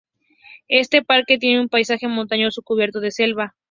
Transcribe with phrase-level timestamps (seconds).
[0.69, 3.53] Este parque tiene un paisaje montañoso cubierto de selva.